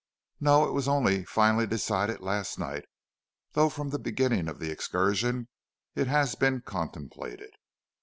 [0.39, 0.67] "No!
[0.67, 2.85] It was only finally decided last night;
[3.51, 5.47] though from the beginning of the excursion
[5.93, 7.51] it has been contemplated.